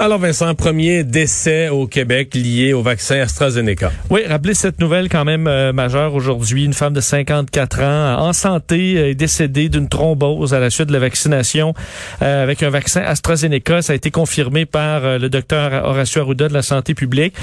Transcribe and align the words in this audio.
Alors 0.00 0.20
Vincent, 0.20 0.54
premier 0.54 1.02
décès 1.02 1.70
au 1.70 1.88
Québec 1.88 2.32
lié 2.32 2.72
au 2.72 2.82
vaccin 2.82 3.18
AstraZeneca. 3.18 3.90
Oui, 4.10 4.20
rappelez 4.28 4.54
cette 4.54 4.78
nouvelle 4.78 5.08
quand 5.08 5.24
même 5.24 5.48
euh, 5.48 5.72
majeure 5.72 6.14
aujourd'hui. 6.14 6.64
Une 6.64 6.72
femme 6.72 6.92
de 6.92 7.00
54 7.00 7.82
ans 7.82 8.28
en 8.28 8.32
santé 8.32 8.92
est 8.94 9.16
décédée 9.16 9.68
d'une 9.68 9.88
thrombose 9.88 10.54
à 10.54 10.60
la 10.60 10.70
suite 10.70 10.86
de 10.86 10.92
la 10.92 11.00
vaccination 11.00 11.74
euh, 12.22 12.44
avec 12.44 12.62
un 12.62 12.70
vaccin 12.70 13.00
AstraZeneca. 13.00 13.82
Ça 13.82 13.92
a 13.92 13.96
été 13.96 14.12
confirmé 14.12 14.66
par 14.66 15.04
euh, 15.04 15.18
le 15.18 15.28
docteur 15.28 15.84
Horacio 15.84 16.22
Arruda 16.22 16.46
de 16.46 16.54
la 16.54 16.62
santé 16.62 16.94
publique, 16.94 17.34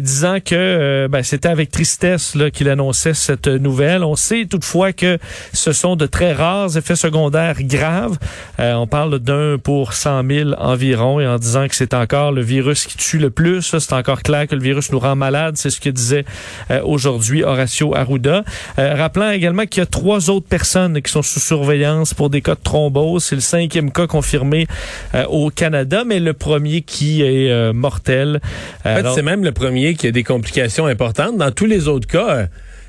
disant 0.00 0.38
que 0.42 1.08
ben, 1.10 1.22
c'était 1.22 1.50
avec 1.50 1.70
tristesse 1.70 2.38
qu'il 2.54 2.70
annonçait 2.70 3.12
cette 3.12 3.48
nouvelle. 3.48 4.02
On 4.02 4.16
sait 4.16 4.46
toutefois 4.46 4.94
que 4.94 5.18
ce 5.52 5.72
sont 5.72 5.94
de 5.94 6.06
très 6.06 6.32
rares 6.32 6.74
effets 6.78 6.96
secondaires 6.96 7.56
graves. 7.60 8.16
on 8.58 8.86
parle 8.86 9.18
d'un 9.18 9.58
pour 9.58 9.92
100 9.92 10.26
000 10.26 10.50
environ 10.58 11.20
et 11.20 11.26
en 11.26 11.36
disant 11.36 11.68
que 11.68 11.74
c'est 11.74 11.97
encore 11.98 12.32
le 12.32 12.42
virus 12.42 12.86
qui 12.86 12.96
tue 12.96 13.18
le 13.18 13.30
plus. 13.30 13.62
C'est 13.78 13.92
encore 13.92 14.22
clair 14.22 14.46
que 14.46 14.54
le 14.54 14.62
virus 14.62 14.90
nous 14.92 14.98
rend 14.98 15.16
malade. 15.16 15.56
C'est 15.56 15.70
ce 15.70 15.80
que 15.80 15.90
disait 15.90 16.24
euh, 16.70 16.80
aujourd'hui 16.82 17.42
Horacio 17.42 17.94
Arruda. 17.94 18.44
Euh, 18.78 18.94
rappelant 18.94 19.30
également 19.30 19.66
qu'il 19.66 19.80
y 19.80 19.82
a 19.82 19.86
trois 19.86 20.30
autres 20.30 20.46
personnes 20.46 21.00
qui 21.02 21.10
sont 21.10 21.22
sous 21.22 21.40
surveillance 21.40 22.14
pour 22.14 22.30
des 22.30 22.40
cas 22.40 22.54
de 22.54 22.60
thrombose. 22.62 23.24
C'est 23.24 23.34
le 23.34 23.40
cinquième 23.40 23.92
cas 23.92 24.06
confirmé 24.06 24.66
euh, 25.14 25.24
au 25.26 25.50
Canada, 25.50 26.04
mais 26.06 26.20
le 26.20 26.32
premier 26.32 26.82
qui 26.82 27.22
est 27.22 27.72
mortel. 27.72 28.40
En 28.84 28.96
fait, 28.96 29.06
c'est 29.14 29.22
même 29.22 29.44
le 29.44 29.52
premier 29.52 29.94
qui 29.94 30.06
a 30.06 30.10
des 30.10 30.24
complications 30.24 30.86
importantes. 30.86 31.36
Dans 31.36 31.50
tous 31.50 31.66
les 31.66 31.88
autres 31.88 32.06
cas, 32.06 32.46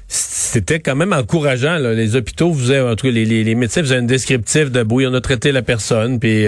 c'était 0.07 0.79
quand 0.79 0.95
même 0.95 1.13
encourageant. 1.13 1.77
Les 1.77 2.16
hôpitaux 2.16 2.53
faisaient, 2.53 2.81
en 2.81 2.95
tout 2.95 3.07
cas, 3.07 3.13
les, 3.13 3.25
les, 3.25 3.55
médecins 3.55 3.81
faisaient 3.81 3.97
un 3.97 4.03
descriptif 4.03 4.71
de 4.71 4.85
oui, 4.89 5.05
on 5.07 5.13
a 5.13 5.21
traité 5.21 5.51
la 5.51 5.61
personne, 5.61 6.19
puis 6.19 6.47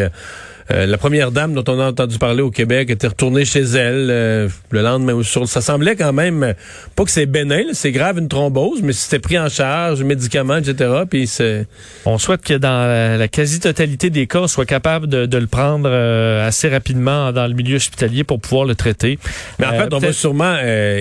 euh, 0.71 0.85
la 0.85 0.97
première 0.97 1.31
dame 1.31 1.53
dont 1.53 1.63
on 1.67 1.79
a 1.79 1.89
entendu 1.89 2.17
parler 2.17 2.41
au 2.41 2.51
Québec 2.51 2.89
était 2.89 3.07
retournée 3.07 3.45
chez 3.45 3.61
elle 3.61 4.07
euh, 4.09 4.49
le 4.69 4.81
lendemain. 4.81 5.21
Sur, 5.23 5.47
ça 5.47 5.61
semblait 5.61 5.95
quand 5.95 6.13
même 6.13 6.43
euh, 6.43 6.53
pas 6.95 7.03
que 7.03 7.11
c'est 7.11 7.25
bénin, 7.25 7.63
c'est 7.73 7.91
grave 7.91 8.19
une 8.19 8.27
thrombose, 8.27 8.81
mais 8.81 8.93
c'était 8.93 9.19
pris 9.19 9.37
en 9.37 9.49
charge, 9.49 10.03
médicaments, 10.03 10.57
etc. 10.57 11.03
Puis 11.09 11.27
c'est. 11.27 11.67
On 12.05 12.17
souhaite 12.17 12.41
que 12.41 12.53
dans 12.53 13.17
la, 13.17 13.27
quasi-totalité 13.27 14.09
des 14.09 14.27
cas, 14.27 14.39
on 14.39 14.47
soit 14.47 14.65
capable 14.65 15.07
de, 15.07 15.37
le 15.37 15.47
prendre 15.47 15.89
assez 15.89 16.69
rapidement 16.69 17.31
dans 17.31 17.47
le 17.47 17.53
milieu 17.53 17.77
hospitalier 17.77 18.23
pour 18.23 18.39
pouvoir 18.39 18.65
le 18.65 18.75
traiter. 18.75 19.17
Mais 19.59 19.65
en 19.65 19.71
fait, 19.71 19.93
on 19.93 19.97
va 19.97 20.13
sûrement 20.13 20.57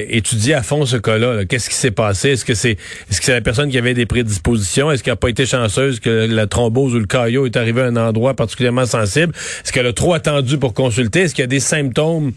étudier 0.08 0.54
à 0.54 0.62
fond 0.62 0.86
ce 0.86 0.96
cas-là. 0.96 1.44
Qu'est-ce 1.44 1.68
qui 1.68 1.76
s'est 1.76 1.90
passé? 1.90 2.30
Est-ce 2.30 2.44
que 2.44 2.54
c'est 2.54 2.78
est-ce 3.10 3.20
que 3.20 3.26
c'est 3.26 3.32
la 3.32 3.40
personne 3.40 3.70
qui 3.70 3.78
avait 3.78 3.94
des 3.94 4.06
prédispositions? 4.06 4.90
Est-ce 4.90 5.02
qu'elle 5.02 5.12
n'a 5.12 5.16
pas 5.16 5.28
été 5.28 5.46
chanceuse 5.46 6.00
que 6.00 6.26
la 6.30 6.46
thrombose 6.46 6.94
ou 6.94 6.98
le 6.98 7.06
caillot 7.06 7.46
est 7.46 7.56
arrivé 7.56 7.82
à 7.82 7.86
un 7.86 7.96
endroit 7.96 8.34
particulièrement 8.34 8.86
sensible? 8.86 9.32
Est-ce 9.64 9.72
qu'elle 9.72 9.86
a 9.86 9.92
trop 9.92 10.14
attendu 10.14 10.58
pour 10.58 10.74
consulter? 10.74 11.22
Est-ce 11.22 11.34
qu'il 11.34 11.42
y 11.42 11.44
a 11.44 11.48
des 11.48 11.60
symptômes 11.60 12.32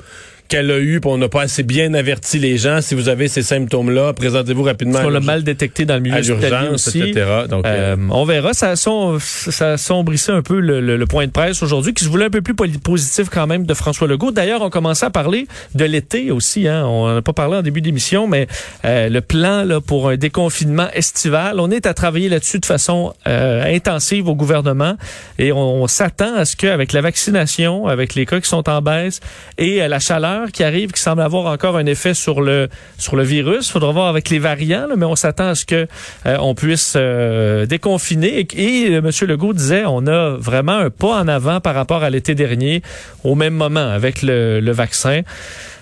qu'elle 0.47 0.71
a 0.71 0.79
eu, 0.79 0.99
on 1.05 1.17
n'a 1.17 1.29
pas 1.29 1.43
assez 1.43 1.63
bien 1.63 1.93
averti 1.93 2.39
les 2.39 2.57
gens. 2.57 2.81
Si 2.81 2.95
vous 2.95 3.09
avez 3.09 3.27
ces 3.27 3.43
symptômes-là, 3.43 4.13
présentez-vous 4.13 4.63
rapidement. 4.63 4.99
Sur 4.99 5.09
le 5.09 5.19
mal 5.19 5.43
détecté 5.43 5.85
dans 5.85 5.95
le 5.95 6.01
milieu 6.01 6.19
hospitalier 6.19 6.69
aussi. 6.69 7.01
etc. 7.01 7.25
Donc, 7.49 7.65
euh, 7.65 7.95
euh, 7.95 8.07
on 8.11 8.25
verra. 8.25 8.53
Ça, 8.53 8.71
a 8.71 8.75
ça 8.75 9.77
sombrissait 9.77 10.31
un 10.31 10.41
peu 10.41 10.59
le, 10.59 11.05
point 11.05 11.25
de 11.27 11.31
presse 11.31 11.61
aujourd'hui, 11.63 11.93
qui 11.93 12.03
se 12.03 12.09
voulait 12.09 12.25
un 12.25 12.29
peu 12.29 12.41
plus 12.41 12.53
positif 12.53 13.29
quand 13.29 13.47
même 13.47 13.65
de 13.65 13.73
François 13.73 14.07
Legault. 14.07 14.31
D'ailleurs, 14.31 14.61
on 14.61 14.69
commençait 14.69 15.05
à 15.05 15.09
parler 15.09 15.47
de 15.75 15.85
l'été 15.85 16.31
aussi. 16.31 16.67
Hein. 16.67 16.85
On 16.85 17.07
n'en 17.07 17.17
a 17.17 17.21
pas 17.21 17.33
parlé 17.33 17.57
en 17.57 17.61
début 17.61 17.81
d'émission, 17.81 18.27
mais 18.27 18.47
euh, 18.85 19.09
le 19.09 19.21
plan 19.21 19.63
là, 19.63 19.81
pour 19.81 20.09
un 20.09 20.17
déconfinement 20.17 20.87
estival, 20.93 21.59
on 21.59 21.71
est 21.71 21.85
à 21.85 21.93
travailler 21.93 22.29
là-dessus 22.29 22.59
de 22.59 22.65
façon 22.65 23.13
intensive 23.25 24.27
au 24.27 24.35
gouvernement 24.35 24.95
et 25.39 25.51
on, 25.51 25.83
on 25.83 25.87
s'attend 25.87 26.35
à 26.35 26.45
ce 26.45 26.55
qu'avec 26.55 26.93
la 26.93 27.01
vaccination, 27.01 27.87
avec 27.87 28.15
les 28.15 28.25
cas 28.25 28.39
qui 28.39 28.47
sont 28.47 28.67
en 28.69 28.81
baisse 28.81 29.19
et 29.57 29.87
la 29.87 29.99
chaleur, 29.99 30.32
qui 30.51 30.63
arrive 30.63 30.91
qui 30.91 31.01
semble 31.01 31.21
avoir 31.21 31.45
encore 31.45 31.77
un 31.77 31.85
effet 31.85 32.13
sur 32.13 32.41
le 32.41 32.69
sur 32.97 33.15
le 33.15 33.23
virus. 33.23 33.71
Faudra 33.71 33.91
voir 33.91 34.07
avec 34.07 34.29
les 34.29 34.39
variants, 34.39 34.87
mais 34.97 35.05
on 35.05 35.15
s'attend 35.15 35.49
à 35.49 35.55
ce 35.55 35.65
que 35.65 35.87
euh, 36.25 36.37
on 36.39 36.55
puisse 36.55 36.93
euh, 36.95 37.65
déconfiner. 37.65 38.39
Et, 38.39 38.47
et 38.55 38.95
euh, 38.95 39.01
M. 39.03 39.11
Legault 39.27 39.53
disait, 39.53 39.83
on 39.85 40.05
a 40.07 40.37
vraiment 40.37 40.77
un 40.77 40.89
pas 40.89 41.15
en 41.21 41.27
avant 41.27 41.59
par 41.59 41.75
rapport 41.75 42.03
à 42.03 42.09
l'été 42.09 42.35
dernier, 42.35 42.81
au 43.23 43.35
même 43.35 43.53
moment 43.53 43.89
avec 43.89 44.21
le, 44.21 44.59
le 44.59 44.71
vaccin. 44.71 45.21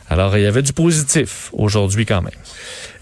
Alors, 0.09 0.35
il 0.37 0.43
y 0.43 0.45
avait 0.45 0.61
du 0.61 0.73
positif 0.73 1.49
aujourd'hui 1.53 2.05
quand 2.05 2.21
même. 2.21 2.33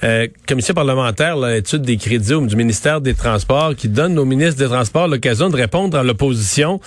Euh, 0.04 0.28
commission 0.48 0.74
parlementaire, 0.74 1.36
l'étude 1.36 1.82
des 1.82 1.98
crédits 1.98 2.20
du 2.42 2.56
ministère 2.56 3.02
des 3.02 3.14
Transports 3.14 3.76
qui 3.76 3.90
donne 3.90 4.18
au 4.18 4.26
ministre 4.26 4.58
des 4.58 4.68
Transports 4.68 5.08
l'occasion 5.08 5.50
de 5.50 5.56
répondre 5.56 5.98
à 5.98 6.04
l'opposition 6.04 6.80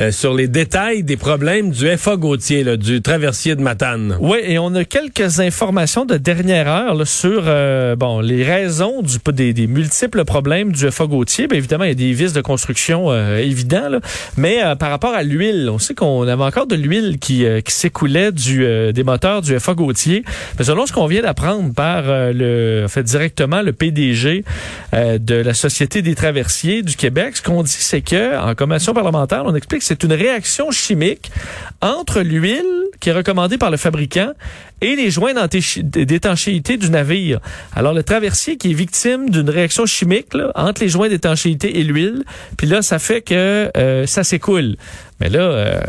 euh, 0.00 0.10
sur 0.10 0.34
les 0.34 0.48
détails 0.48 1.02
des 1.02 1.16
problèmes 1.16 1.70
du 1.70 1.88
FA 1.96 2.16
Gauthier, 2.16 2.76
du 2.76 3.00
traversier 3.00 3.54
de 3.54 3.62
Matane. 3.62 4.18
Oui, 4.20 4.38
et 4.42 4.58
on 4.58 4.74
a 4.74 4.84
quelques 4.84 5.40
informations 5.40 6.04
de 6.04 6.16
dernière 6.16 6.68
heure 6.68 7.06
sur 7.06 7.44
euh, 7.46 7.96
bon 7.96 8.20
les 8.20 8.44
raisons 8.44 9.02
du, 9.02 9.16
des, 9.32 9.52
des, 9.54 9.66
multiples 9.66 10.24
problèmes 10.24 10.72
du 10.72 10.90
FA 10.90 11.06
Gauthier. 11.06 11.46
Bien 11.46 11.58
évidemment, 11.58 11.84
il 11.84 11.88
y 11.88 11.92
a 11.92 11.94
des 11.94 12.12
vices 12.12 12.32
de 12.32 12.40
construction 12.40 13.14
évidents, 13.36 13.88
là, 13.88 14.00
mais 14.36 14.60
par 14.78 14.90
rapport 14.90 15.14
à 15.14 15.22
l'huile, 15.22 15.70
on 15.72 15.78
sait 15.78 15.94
qu'on 15.94 16.26
avait 16.26 16.42
encore 16.42 16.66
de 16.66 16.74
l'huile 16.74 17.18
qui, 17.18 17.46
qui 17.64 17.72
s'écoulait 17.72 18.32
du, 18.32 18.66
des 18.92 19.04
moteurs 19.04 19.42
du 19.42 19.58
FA 19.58 19.74
Gauthier. 19.74 20.24
Mais 20.58 20.64
selon 20.64 20.86
ce 20.86 20.92
qu'on 20.92 21.06
vient 21.06 21.22
d'apprendre 21.22 21.72
par 21.72 22.02
le 22.06 22.57
fait 22.88 23.02
directement 23.02 23.62
le 23.62 23.72
PDG 23.72 24.44
euh, 24.94 25.18
de 25.18 25.34
la 25.34 25.54
Société 25.54 26.02
des 26.02 26.14
traversiers 26.14 26.82
du 26.82 26.96
Québec. 26.96 27.36
Ce 27.36 27.42
qu'on 27.42 27.62
dit, 27.62 27.70
c'est 27.70 28.00
que 28.02 28.38
en 28.38 28.54
commission 28.54 28.94
parlementaire, 28.94 29.42
on 29.44 29.54
explique 29.54 29.80
que 29.80 29.86
c'est 29.86 30.02
une 30.02 30.12
réaction 30.12 30.70
chimique 30.70 31.30
entre 31.80 32.20
l'huile 32.20 32.64
qui 33.00 33.10
est 33.10 33.12
recommandée 33.12 33.58
par 33.58 33.70
le 33.70 33.76
fabricant 33.76 34.32
et 34.80 34.96
les 34.96 35.10
joints 35.10 35.34
d'étanchéité 35.34 36.76
du 36.76 36.90
navire. 36.90 37.40
Alors 37.74 37.94
le 37.94 38.02
traversier 38.02 38.56
qui 38.56 38.70
est 38.70 38.74
victime 38.74 39.30
d'une 39.30 39.50
réaction 39.50 39.86
chimique 39.86 40.28
entre 40.54 40.82
les 40.82 40.88
joints 40.88 41.08
d'étanchéité 41.08 41.78
et 41.78 41.84
l'huile, 41.84 42.24
puis 42.56 42.66
là 42.66 42.82
ça 42.82 42.98
fait 42.98 43.22
que 43.22 43.70
euh, 43.76 44.06
ça 44.06 44.24
s'écoule. 44.24 44.76
Mais 45.20 45.28
là 45.28 45.40
euh, 45.40 45.80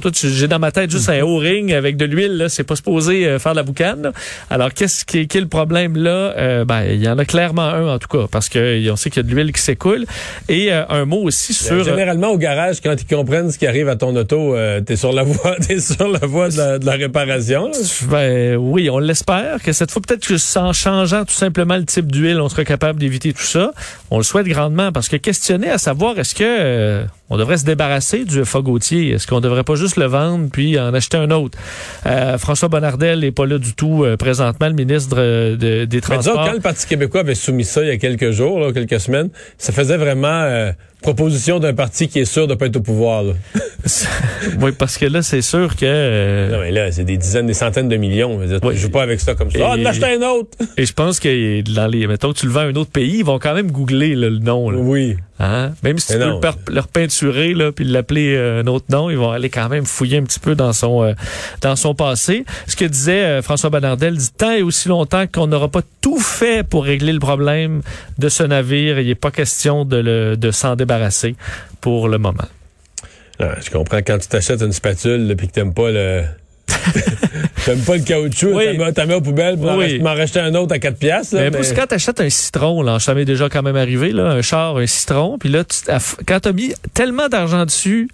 pas 0.00 0.10
j'ai 0.12 0.48
dans 0.48 0.58
ma 0.58 0.72
tête 0.72 0.90
juste 0.90 1.08
un 1.08 1.20
O-ring 1.22 1.72
avec 1.72 1.96
de 1.96 2.04
l'huile, 2.04 2.36
là. 2.36 2.48
C'est 2.48 2.64
pas 2.64 2.74
supposé 2.74 3.26
euh, 3.26 3.38
faire 3.38 3.52
de 3.52 3.56
la 3.58 3.62
boucane, 3.62 4.12
Alors, 4.50 4.72
qu'est-ce 4.72 5.04
qui, 5.04 5.20
est 5.20 5.34
le 5.34 5.46
problème 5.46 5.96
là? 5.96 6.34
Euh, 6.36 6.64
ben, 6.64 6.82
il 6.84 7.02
y 7.02 7.08
en 7.08 7.18
a 7.18 7.24
clairement 7.24 7.62
un, 7.62 7.94
en 7.94 7.98
tout 7.98 8.08
cas, 8.08 8.26
parce 8.30 8.48
qu'on 8.48 8.96
sait 8.96 9.10
qu'il 9.10 9.22
y 9.22 9.26
a 9.26 9.28
de 9.28 9.34
l'huile 9.34 9.52
qui 9.52 9.62
s'écoule. 9.62 10.04
Et 10.48 10.72
euh, 10.72 10.84
un 10.88 11.04
mot 11.04 11.22
aussi 11.22 11.52
ben, 11.52 11.66
sur. 11.66 11.84
Généralement, 11.84 12.30
au 12.30 12.38
garage, 12.38 12.80
quand 12.82 12.94
ils 13.00 13.06
comprennent 13.06 13.50
ce 13.52 13.58
qui 13.58 13.66
arrive 13.66 13.88
à 13.88 13.96
ton 13.96 14.14
auto, 14.16 14.56
t'es 14.84 14.96
sur 14.96 15.12
la 15.12 15.22
voie, 15.24 15.56
t'es 15.56 15.78
sur 15.78 16.08
la 16.08 16.26
voie 16.26 16.48
de 16.48 16.84
la, 16.84 16.92
réparation. 16.92 17.70
Ben, 18.08 18.56
oui, 18.56 18.90
on 18.90 18.98
l'espère 18.98 19.62
que 19.62 19.72
cette 19.72 19.90
fois, 19.90 20.02
peut-être 20.02 20.26
que 20.26 20.38
sans 20.38 20.72
changeant 20.72 21.24
tout 21.24 21.34
simplement 21.34 21.76
le 21.76 21.84
type 21.84 22.10
d'huile, 22.10 22.40
on 22.40 22.48
sera 22.48 22.64
capable 22.64 22.98
d'éviter 22.98 23.32
tout 23.32 23.42
ça. 23.42 23.72
On 24.10 24.18
le 24.18 24.24
souhaite 24.24 24.46
grandement 24.46 24.92
parce 24.92 25.08
que 25.08 25.16
questionner 25.16 25.70
à 25.70 25.78
savoir 25.78 26.18
est-ce 26.18 26.34
que 26.34 27.04
on 27.30 27.36
devrait 27.38 27.56
se 27.56 27.64
débarrasser 27.64 28.24
du 28.24 28.44
fagotier. 28.44 29.10
Est-ce 29.10 29.26
qu'on 29.26 29.40
devrait 29.40 29.64
pas 29.64 29.76
juste 29.76 29.96
le 29.96 30.04
vendre 30.04 30.48
puis 30.52 30.78
en 30.78 30.92
acheter 30.92 31.16
un 31.16 31.30
autre? 31.30 31.58
Euh, 32.06 32.36
François 32.38 32.68
Bonnardel 32.68 33.20
n'est 33.20 33.32
pas 33.32 33.46
là 33.46 33.58
du 33.58 33.74
tout 33.74 34.04
euh, 34.04 34.16
présentement, 34.16 34.68
le 34.68 34.74
ministre 34.74 35.16
euh, 35.18 35.86
des 35.86 36.00
Transports. 36.00 36.42
Mais 36.42 36.48
quand 36.48 36.54
le 36.54 36.60
Parti 36.60 36.86
québécois 36.86 37.20
avait 37.20 37.34
soumis 37.34 37.64
ça 37.64 37.82
il 37.82 37.88
y 37.88 37.90
a 37.90 37.96
quelques 37.96 38.30
jours, 38.30 38.72
quelques 38.72 39.00
semaines, 39.00 39.30
ça 39.58 39.72
faisait 39.72 39.96
vraiment 39.96 40.72
proposition 41.04 41.60
d'un 41.60 41.74
parti 41.74 42.08
qui 42.08 42.18
est 42.20 42.24
sûr 42.24 42.48
de 42.48 42.54
pas 42.54 42.66
être 42.66 42.76
au 42.76 42.80
pouvoir. 42.80 43.24
oui, 44.60 44.72
parce 44.76 44.96
que 44.96 45.04
là, 45.04 45.22
c'est 45.22 45.42
sûr 45.42 45.76
que... 45.76 46.50
Non, 46.50 46.60
mais 46.60 46.72
là, 46.72 46.90
c'est 46.90 47.04
des 47.04 47.18
dizaines, 47.18 47.46
des 47.46 47.54
centaines 47.54 47.88
de 47.88 47.96
millions. 47.96 48.40
Je 48.46 48.54
ne 48.54 48.72
joue 48.74 48.90
pas 48.90 49.02
avec 49.02 49.20
ça 49.20 49.34
comme 49.34 49.50
ça. 49.50 49.58
Ah, 49.62 49.76
oh, 49.78 49.86
acheter 49.86 50.06
un 50.06 50.22
autre! 50.22 50.56
et 50.78 50.86
je 50.86 50.92
pense 50.94 51.20
que 51.20 51.60
dans 51.74 51.86
les... 51.86 52.06
Mettons 52.06 52.32
que 52.32 52.38
tu 52.38 52.46
le 52.46 52.52
vends 52.52 52.60
à 52.60 52.64
un 52.64 52.74
autre 52.74 52.90
pays, 52.90 53.18
ils 53.18 53.24
vont 53.24 53.38
quand 53.38 53.54
même 53.54 53.70
googler 53.70 54.14
le 54.14 54.30
nom. 54.38 54.68
Oui. 54.68 55.16
Hein? 55.40 55.72
Même 55.82 55.98
si 55.98 56.12
tu 56.12 56.18
peux 56.18 56.72
leur 56.72 56.86
peinturer 56.88 57.54
là, 57.54 57.72
puis 57.72 57.84
l'appeler 57.84 58.36
euh, 58.36 58.62
un 58.62 58.66
autre 58.68 58.86
nom, 58.88 59.10
ils 59.10 59.18
vont 59.18 59.32
aller 59.32 59.50
quand 59.50 59.68
même 59.68 59.84
fouiller 59.84 60.18
un 60.18 60.22
petit 60.22 60.38
peu 60.38 60.54
dans 60.54 60.72
son 60.72 61.02
euh, 61.02 61.14
dans 61.60 61.74
son 61.74 61.94
passé. 61.94 62.44
Ce 62.68 62.76
que 62.76 62.84
disait 62.84 63.42
François 63.42 63.70
Banardel, 63.70 64.16
dit 64.16 64.30
tant 64.30 64.52
et 64.52 64.62
aussi 64.62 64.88
longtemps 64.88 65.26
qu'on 65.26 65.48
n'aura 65.48 65.68
pas 65.68 65.82
tout 66.00 66.20
fait 66.20 66.64
pour 66.64 66.84
régler 66.84 67.12
le 67.12 67.18
problème 67.18 67.82
de 68.18 68.28
ce 68.28 68.44
navire, 68.44 69.00
il 69.00 69.08
n'est 69.08 69.14
pas 69.14 69.30
question 69.30 69.84
de, 69.84 69.96
le, 69.96 70.36
de 70.36 70.50
s'en 70.50 70.76
débarrasser 70.76 71.34
pour 71.80 72.08
le 72.08 72.18
moment. 72.18 72.46
Ah, 73.40 73.56
je 73.60 73.70
comprends 73.70 73.98
quand 73.98 74.18
tu 74.18 74.28
t'achètes 74.28 74.62
une 74.62 74.72
spatule 74.72 75.30
et 75.30 75.36
que 75.36 75.46
t'aimes 75.46 75.74
pas 75.74 75.90
le 75.90 76.22
T'aimes 77.64 77.80
pas 77.80 77.96
le 77.96 78.02
caoutchouc, 78.02 78.54
oui. 78.54 78.78
t'as 78.94 79.06
mis 79.06 79.14
aux 79.14 79.20
poubelles 79.20 79.56
pour 79.56 79.72
m'en 79.72 80.14
racheter 80.14 80.40
un 80.40 80.54
autre 80.54 80.74
à 80.74 80.78
4 80.78 80.98
piastres. 80.98 81.34
Mais, 81.34 81.50
mais... 81.50 81.58
quand 81.74 81.86
t'achètes 81.86 82.20
un 82.20 82.28
citron, 82.28 82.82
là, 82.82 82.98
ça 82.98 83.14
m'est 83.14 83.24
déjà 83.24 83.48
quand 83.48 83.62
même 83.62 83.76
arrivé, 83.76 84.12
là, 84.12 84.26
un 84.32 84.42
char, 84.42 84.76
un 84.76 84.86
citron, 84.86 85.38
puis 85.38 85.48
là, 85.48 85.64
tu, 85.64 85.78
quand 86.26 86.40
t'as 86.40 86.52
mis 86.52 86.74
tellement 86.92 87.28
d'argent 87.28 87.64
dessus, 87.64 88.08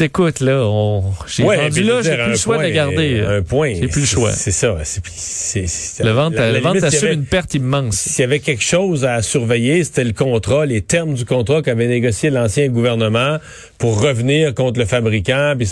écoute, 0.00 0.40
là, 0.40 0.62
on, 0.64 1.04
j'ai 1.26 1.42
Ouais, 1.44 1.56
rendu 1.58 1.82
là, 1.82 2.00
j'ai 2.02 2.16
plus 2.16 2.30
le 2.30 2.36
choix 2.36 2.54
de 2.56 2.60
point, 2.60 2.68
la 2.68 2.74
garder. 2.74 3.20
Un 3.20 3.42
point. 3.42 3.74
J'ai 3.74 3.88
plus 3.88 4.00
le 4.00 4.06
choix. 4.06 4.32
C'est 4.32 4.50
ça. 4.50 4.76
c'est- 4.84 6.02
Le 6.02 6.10
ventre, 6.10 6.36
la- 6.36 6.52
le 6.52 6.60
y 6.60 6.84
assure 6.84 7.04
avait- 7.08 7.14
une 7.14 7.24
perte 7.26 7.54
immense. 7.54 7.96
S'il 7.96 8.20
y 8.22 8.24
avait 8.24 8.38
quelque 8.40 8.62
chose 8.62 9.04
à 9.04 9.20
surveiller, 9.22 9.84
c'était 9.84 10.04
le 10.04 10.12
contrat, 10.12 10.64
les 10.66 10.80
termes 10.80 11.14
du 11.14 11.24
contrat 11.24 11.62
qu'avait 11.62 11.88
négocié 11.88 12.30
l'ancien 12.30 12.68
gouvernement 12.68 13.38
pour 13.78 14.00
revenir 14.00 14.54
contre 14.54 14.78
le 14.80 14.86
fabricant. 14.86 15.54
Puis, 15.58 15.68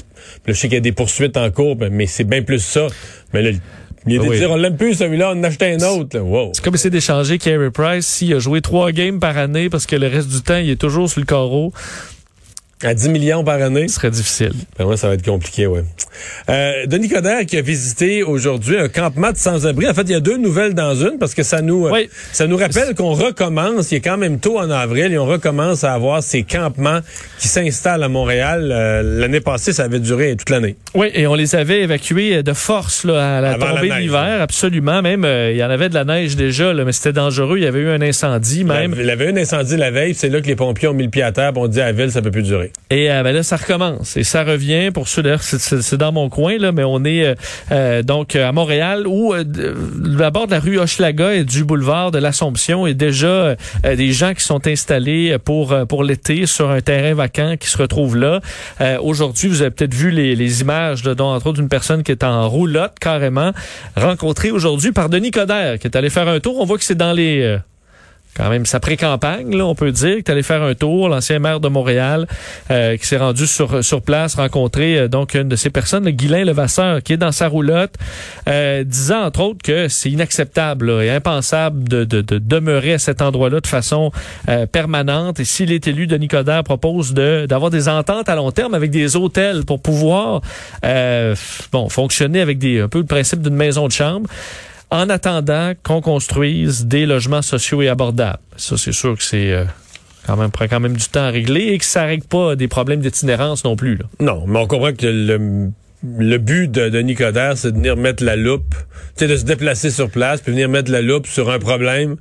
je 0.47 0.53
sais 0.53 0.69
qu'il 0.69 0.75
y 0.75 0.77
a 0.77 0.81
des 0.81 0.93
poursuites 0.93 1.37
en 1.37 1.51
cours, 1.51 1.77
mais- 1.91 2.07
c'est 2.07 2.25
bien 2.25 2.43
plus 2.43 2.59
ça. 2.61 2.89
Mais 3.33 3.43
là, 3.43 3.51
il 4.07 4.13
y 4.13 4.19
a 4.19 4.23
des 4.23 4.29
Oui. 4.29 4.39
dire, 4.39 4.51
on 4.51 4.57
l'aime 4.57 4.77
plus 4.77 4.95
celui-là, 4.95 5.31
on 5.35 5.39
en 5.41 5.45
achète 5.45 5.63
un 5.63 5.87
autre. 5.89 6.19
Wow. 6.19 6.51
C'est 6.55 6.63
comme 6.65 6.75
essayer 6.75 6.91
d'échanger 6.91 7.39
Carey 7.39 7.71
Price 7.71 8.07
s'il 8.07 8.35
a 8.35 8.39
joué 8.39 8.61
trois 8.61 8.93
games 8.93 9.19
par 9.19 9.39
année 9.39 9.71
parce 9.71 9.87
que 9.87 9.97
le 9.97 10.09
reste 10.09 10.29
du 10.29 10.43
temps, 10.43 10.59
il 10.59 10.69
est 10.71 10.81
toujours 10.81 11.09
sur 11.09 11.21
le 11.21 11.27
carreau. 11.27 11.73
À 12.83 12.95
10 12.95 13.11
millions 13.11 13.45
par 13.45 13.61
année? 13.61 13.89
Ce 13.89 13.97
serait 13.97 14.11
difficile. 14.11 14.53
Ben 14.79 14.87
ouais, 14.87 14.97
ça 14.97 15.09
va 15.09 15.15
être 15.15 15.25
compliqué, 15.25 15.67
ouais. 15.67 15.85
Euh, 16.49 16.87
Denis 16.87 17.09
Coderre 17.11 17.45
qui 17.47 17.59
a 17.59 17.61
visité 17.63 18.23
aujourd'hui 18.23 18.79
un 18.79 18.89
campement 18.89 19.33
de 19.33 19.37
sans-abri. 19.37 19.87
En 19.87 19.93
fait, 19.93 20.03
il 20.03 20.13
y 20.13 20.15
a 20.15 20.21
deux 20.21 20.39
nouvelles 20.39 20.73
dans 20.73 20.95
une 20.95 21.19
parce 21.19 21.35
que 21.35 21.43
ça 21.43 21.61
nous, 21.61 21.87
euh, 21.87 21.91
Oui. 21.93 22.09
ça 22.33 22.47
nous 22.47 22.57
rappelle 22.57 22.95
qu'on 22.95 23.13
recommence. 23.13 23.93
Il 23.93 23.97
est 23.97 24.01
quand 24.01 24.17
même 24.17 24.39
tôt 24.41 24.59
en 24.59 24.71
avril 24.71 25.13
et 25.13 25.19
on 25.19 25.27
recommence 25.27 25.85
à 25.85 25.93
avoir 25.93 26.23
ces 26.23 26.43
campements 26.43 27.01
qui 27.39 27.49
s'installent 27.49 28.03
à 28.03 28.09
Montréal. 28.09 28.71
Euh, 28.73 29.03
L'année 29.21 29.41
passée, 29.41 29.75
ça 29.75 29.85
avait 29.85 30.01
duré 30.01 30.35
toute 30.37 30.49
l'année. 30.49 30.77
Oui, 30.95 31.11
et 31.15 31.27
on 31.27 31.35
les 31.35 31.55
avait 31.57 31.83
évacués 31.83 32.43
de 32.43 32.53
force 32.55 33.05
là, 33.05 33.37
à 33.37 33.41
la 33.43 33.51
Avant 33.53 33.67
la 33.67 33.73
tombée 33.75 33.89
neige, 33.89 33.97
de 33.99 34.03
l'hiver, 34.03 34.39
absolument. 34.41 35.03
Même, 35.03 35.25
euh, 35.27 35.51
il 35.53 35.59
y 35.59 35.65
en 35.65 35.71
avait 35.71 35.91
de 35.91 35.95
la 35.95 36.05
neige 36.05 36.35
déjà, 36.35 36.73
là, 36.73 36.85
mais 36.87 36.93
c'était 36.93 37.13
dangereux. 37.13 37.59
Il 37.59 37.65
y 37.65 37.67
avait 37.67 37.81
eu 37.81 37.91
un 37.91 38.01
incendie 38.01 38.65
même. 38.65 38.95
Il 38.99 39.05
y 39.05 39.11
avait 39.11 39.27
eu 39.27 39.33
un 39.33 39.37
incendie 39.37 39.77
la 39.77 39.91
veille, 39.91 40.15
c'est 40.15 40.31
là 40.31 40.41
que 40.41 40.47
les 40.47 40.57
pompiers 40.57 40.89
ont 40.89 40.95
mis 40.95 41.05
le 41.05 41.11
pied 41.11 41.23
à 41.23 41.33
terre, 41.33 41.53
on 41.57 41.69
dit 41.69 41.81
à 41.81 41.87
la 41.87 41.93
ville, 41.93 42.11
ça 42.11 42.23
peut 42.23 42.31
plus 42.31 42.43
durer. 42.43 42.70
Et 42.93 43.09
euh, 43.11 43.23
ben 43.23 43.33
là, 43.33 43.45
ça 43.45 43.55
recommence. 43.57 44.17
Et 44.17 44.25
ça 44.25 44.43
revient, 44.43 44.91
pour 44.93 45.07
ceux 45.07 45.23
d'ailleurs, 45.23 45.43
c'est- 45.45 45.95
dans 45.95 46.11
mon 46.11 46.29
coin, 46.29 46.59
là, 46.59 46.73
mais 46.73 46.83
on 46.83 47.05
est 47.05 47.25
euh, 47.25 47.35
euh, 47.71 48.03
donc 48.03 48.35
à 48.35 48.51
Montréal, 48.51 49.07
où 49.07 49.33
euh, 49.33 49.45
de- 49.45 50.21
à 50.23 50.31
bord 50.31 50.47
de 50.49 50.51
la 50.53 50.59
rue 50.61 50.79
Hochelaga 50.81 51.35
et 51.35 51.45
du 51.45 51.63
boulevard 51.63 52.11
de 52.11 52.19
l'Assomption, 52.19 52.87
a 52.87 52.93
déjà 52.93 53.27
euh, 53.29 53.57
des 53.97 54.11
gens 54.11 54.35
qui 54.35 54.43
sont 54.43 54.67
installés 54.67 55.37
pour, 55.45 55.71
euh, 55.73 55.85
pour 55.85 56.03
l'été 56.03 56.47
sur 56.47 56.71
un 56.71 56.81
terrain 56.81 57.15
vacant 57.15 57.55
qui 57.61 57.69
se 57.69 57.79
retrouve 57.79 58.17
là. 58.17 58.41
Euh, 58.81 58.99
Aujourd'hui, 59.01 59.49
vous 59.49 59.63
avez 59.63 59.71
peut-être 59.71 59.95
vu 59.95 60.11
les, 60.11 60.35
les 60.35 60.61
images, 60.63 61.05
là, 61.05 61.15
dont 61.15 61.27
entre 61.33 61.47
autres 61.47 61.63
personne 61.71 62.03
qui 62.03 62.11
est 62.11 62.25
en 62.25 62.49
roulotte 62.49 62.95
carrément, 63.01 63.53
rencontrée 63.97 64.51
aujourd'hui 64.51 64.91
par 64.91 65.09
Denis 65.09 65.31
Coderre, 65.31 65.79
qui 65.79 65.87
est 65.87 65.97
allé 65.97 66.11
faire 66.11 66.27
un 66.27 66.41
tour. 66.41 66.59
On 66.59 66.65
voit 66.65 66.79
que 66.79 66.85
c'est 66.85 66.97
dans 66.97 67.13
les... 67.13 67.59
quand 68.35 68.49
même 68.49 68.67
sa 68.67 68.81
pré-campagne, 68.81 69.57
là, 69.57 69.67
on 69.67 69.75
peut 69.75 69.93
dire, 69.93 70.17
qui 70.17 70.19
est 70.19 70.31
allé 70.31 70.43
faire 70.43 70.63
un 70.63 70.75
tour, 70.75 71.09
l'ancien 71.09 71.39
maire 71.39 71.61
de 71.61 71.69
Montréal, 71.69 72.27
euh, 72.71 72.97
qui 72.97 73.07
s'est 73.07 73.17
rendu 73.17 73.47
sur, 73.47 73.85
sur 73.85 74.03
place, 74.03 74.37
rencontrer 74.37 74.99
euh, 74.99 75.09
donc 75.09 75.35
une 75.35 75.49
de 75.49 75.57
ces 75.57 75.71
personnes, 75.71 76.05
le 76.05 76.13
Guylain 76.13 76.45
Levasseur, 76.45 77.03
qui 77.03 77.15
est 77.15 77.17
dans 77.17 77.33
sa 77.33 77.49
roulotte, 77.49 77.95
euh, 78.49 78.85
disant 78.85 79.25
entre 79.25 79.41
autres 79.41 79.63
que 79.63 79.89
c'est 79.89 80.11
inacceptable 80.11 80.91
et 81.03 81.11
impensable 81.11 81.89
de, 81.89 82.05
de, 82.05 82.21
de 82.21 82.39
demeurer 82.39 82.95
à 82.95 82.99
cet 82.99 83.21
endroit-là 83.21 83.61
de 83.61 83.67
façon 83.67 84.13
euh, 84.49 84.67
permanente. 84.67 85.41
Et 85.41 85.45
s'il 85.45 85.73
est 85.73 85.87
élu, 85.89 86.07
Denis 86.07 86.29
Coderre 86.29 86.65
propose 86.65 87.13
de 87.15 87.47
d'avoir 87.47 87.71
des 87.71 87.89
ententes 87.89 88.29
à 88.29 88.35
long 88.37 88.53
terme 88.53 88.75
avec 88.75 88.91
des 88.91 89.17
hôtels 89.17 89.65
pour 89.65 89.81
pouvoir 89.81 90.41
bon 91.73 91.89
fonctionner 91.89 92.41
avec 92.41 92.59
des 92.59 92.81
un 92.81 92.89
peu 92.89 92.99
le 92.99 93.07
principe 93.07 93.43
d'une 93.43 93.55
maison 93.55 93.87
de 93.87 93.93
chambre 93.93 94.29
en 94.91 95.09
attendant 95.09 95.73
qu'on 95.83 96.01
construise 96.01 96.87
des 96.87 97.07
logements 97.07 97.43
sociaux 97.43 97.83
et 97.83 97.89
abordables. 97.89 98.41
Ça, 98.57 98.77
c'est 98.77 98.93
sûr 98.93 99.17
que 99.17 99.23
c'est 99.23 99.53
euh, 99.53 99.65
quand 100.27 100.37
même 100.37 100.51
prend 100.51 100.67
quand 100.67 100.81
même 100.81 100.97
du 100.97 101.07
temps 101.07 101.25
à 101.25 101.31
régler 101.31 101.69
et 101.69 101.79
que 101.79 101.85
ça 101.85 102.05
règle 102.05 102.27
pas 102.27 102.57
des 102.57 102.69
problèmes 102.69 103.01
d'itinérance 103.01 103.65
non 103.65 103.77
plus. 103.77 103.99
Non, 104.19 104.45
mais 104.47 104.59
on 104.59 104.67
comprend 104.67 104.93
que 104.93 105.07
le, 105.07 106.39
but 106.39 106.71
de 106.71 106.89
Denis 106.89 107.15
Coderre, 107.15 107.57
c'est 107.57 107.73
de 107.73 107.77
venir 107.77 107.97
mettre 107.97 108.25
la 108.25 108.37
loupe, 108.37 108.75
de 109.19 109.37
se 109.37 109.45
déplacer 109.45 109.91
sur 109.91 110.11
place, 110.11 110.41
puis 110.41 110.53
venir 110.53 110.69
mettre 110.69 110.91
la 110.91 111.03
loupe 111.03 111.27
sur 111.27 111.51
un 111.51 111.59
problème 111.59 112.17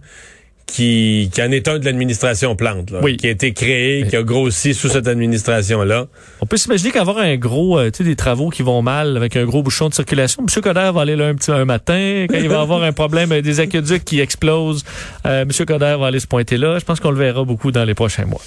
qui, 0.70 1.30
qui 1.34 1.42
en 1.42 1.52
est 1.52 1.68
un 1.68 1.80
de 1.80 1.86
l'administration 1.86 2.56
Plante, 2.56 2.92
là, 2.92 3.00
Oui. 3.02 3.18
qui 3.18 3.28
a 3.28 3.32
été 3.32 3.54
créé, 3.54 4.06
qui 4.08 4.16
a 4.16 4.24
grossi 4.24 4.74
sous 4.74 4.88
cette 4.90 5.08
administration-là. 5.08 6.08
On 6.42 6.46
peut 6.46 6.58
s'imaginer 6.58 6.92
qu'avoir 6.92 7.18
un 7.18 7.36
gros, 7.38 7.80
euh, 7.80 7.90
tu 7.92 8.00
sais, 8.00 8.04
des 8.04 8.16
travaux 8.16 8.50
qui 8.50 8.62
vont 8.62 8.82
mal 8.82 9.18
avec 9.18 9.36
un 9.36 9.46
gros 9.46 9.64
bouchon 9.64 9.90
de 9.90 9.94
circulation. 9.94 10.44
M. 10.48 10.62
Coder 10.62 10.92
va 10.94 11.02
aller 11.02 11.16
là 11.16 11.28
un 11.28 11.36
petit 11.36 11.52
un 11.52 11.66
matin. 11.66 12.26
Quand 12.30 12.38
il 12.38 12.50
va 12.50 12.62
avoir 12.62 12.84
un 12.84 12.92
problème, 12.92 13.32
euh, 13.32 13.42
des 13.42 13.60
aqueducs 13.60 14.06
qui 14.06 14.20
explosent, 14.20 14.84
euh, 15.26 15.42
M. 15.42 15.50
Coder 15.66 15.96
va 16.00 16.08
aller 16.08 16.20
se 16.20 16.28
pointer 16.28 16.58
là. 16.58 16.78
Je 16.80 16.86
pense 16.86 17.00
qu'on 17.00 17.12
le 17.12 17.18
verra 17.20 17.44
beaucoup 17.44 17.72
dans 17.72 17.84
les 17.84 17.94
prochains 17.96 18.26
mois. 18.26 18.42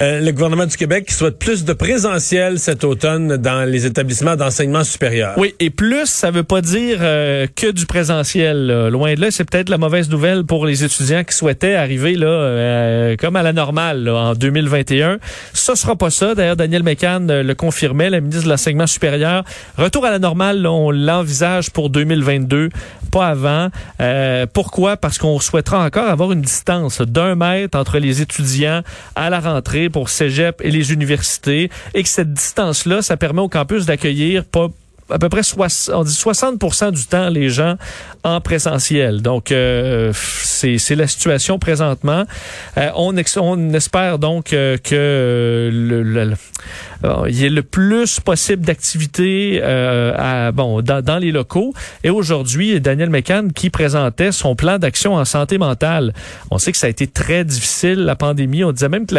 Euh, 0.00 0.20
le 0.20 0.32
gouvernement 0.32 0.66
du 0.66 0.76
Québec 0.76 1.06
qui 1.06 1.14
souhaite 1.14 1.38
plus 1.38 1.64
de 1.64 1.72
présentiel 1.72 2.58
cet 2.58 2.84
automne 2.84 3.36
dans 3.36 3.64
les 3.68 3.86
établissements 3.86 4.36
d'enseignement 4.36 4.84
supérieur. 4.84 5.34
Oui, 5.36 5.54
et 5.60 5.70
plus, 5.70 6.06
ça 6.06 6.30
veut 6.30 6.42
pas 6.44 6.60
dire 6.60 6.98
que 6.98 7.70
du 7.70 7.86
présentiel. 7.86 8.66
là. 8.66 8.90
Loin 8.90 9.14
de 9.14 9.20
là, 9.20 9.30
c'est 9.30 9.44
peut-être 9.48 9.68
la 9.68 9.78
mauvaise 9.78 10.08
nouvelle 10.08 10.44
pour 10.44 10.64
les 10.66 10.84
étudiants 10.84 11.24
qui 11.24 11.34
arriver 11.64 12.14
là, 12.14 12.26
euh, 12.26 13.16
comme 13.16 13.36
à 13.36 13.42
la 13.42 13.52
normale 13.52 14.08
en 14.08 14.34
2021. 14.34 15.18
Ça 15.52 15.76
sera 15.76 15.96
pas 15.96 16.10
ça. 16.10 16.34
D'ailleurs, 16.34 16.56
Daniel 16.56 16.82
Mécan 16.82 17.26
euh, 17.28 17.42
le 17.42 17.54
confirmait, 17.54 18.10
la 18.10 18.20
ministre 18.20 18.44
de 18.44 18.50
l'enseignement 18.50 18.86
supérieur. 18.86 19.44
Retour 19.76 20.04
à 20.04 20.10
la 20.10 20.18
normale, 20.18 20.66
on 20.66 20.90
l'envisage 20.90 21.70
pour 21.70 21.90
2022, 21.90 22.70
pas 23.10 23.28
avant. 23.28 23.68
Euh, 24.00 24.46
pourquoi? 24.52 24.96
Parce 24.96 25.18
qu'on 25.18 25.38
souhaitera 25.40 25.84
encore 25.84 26.08
avoir 26.08 26.32
une 26.32 26.42
distance 26.42 27.00
d'un 27.00 27.34
mètre 27.34 27.78
entre 27.78 27.98
les 27.98 28.22
étudiants 28.22 28.82
à 29.14 29.30
la 29.30 29.40
rentrée 29.40 29.88
pour 29.88 30.08
cégep 30.08 30.60
et 30.62 30.70
les 30.70 30.92
universités 30.92 31.70
et 31.94 32.02
que 32.02 32.08
cette 32.08 32.32
distance-là, 32.32 33.02
ça 33.02 33.16
permet 33.16 33.40
au 33.40 33.48
campus 33.48 33.86
d'accueillir 33.86 34.44
pas 34.44 34.68
à 35.10 35.18
peu 35.18 35.28
près 35.28 35.42
soix- 35.42 35.90
on 35.92 36.04
dit 36.04 36.12
60% 36.14 36.90
du 36.92 37.04
temps 37.06 37.28
les 37.28 37.48
gens 37.50 37.76
en 38.24 38.40
présentiel. 38.40 39.20
Donc 39.22 39.52
euh, 39.52 40.12
c'est 40.14 40.94
la 40.94 41.06
situation 41.06 41.58
présentement. 41.58 42.24
Euh, 42.78 42.90
on, 42.96 43.14
on 43.40 43.70
espère 43.74 44.18
donc 44.18 44.52
euh, 44.52 44.76
que 44.78 44.94
euh, 44.94 45.70
le, 45.72 46.02
le- 46.02 46.34
il 47.28 47.34
y 47.36 47.44
ait 47.46 47.50
le 47.50 47.62
plus 47.64 48.20
possible 48.20 48.64
d'activités 48.64 49.60
euh, 49.62 50.52
bon 50.52 50.82
dans, 50.82 51.02
dans 51.02 51.18
les 51.18 51.32
locaux. 51.32 51.74
Et 52.04 52.10
aujourd'hui, 52.10 52.80
Daniel 52.80 53.10
Mécan 53.10 53.48
qui 53.54 53.70
présentait 53.70 54.30
son 54.30 54.54
plan 54.54 54.78
d'action 54.78 55.14
en 55.16 55.24
santé 55.24 55.58
mentale. 55.58 56.12
On 56.52 56.58
sait 56.58 56.70
que 56.70 56.78
ça 56.78 56.86
a 56.86 56.90
été 56.90 57.08
très 57.08 57.44
difficile 57.44 58.04
la 58.04 58.14
pandémie. 58.14 58.62
On 58.62 58.70
disait 58.72 58.88
même 58.88 59.06
que 59.06 59.14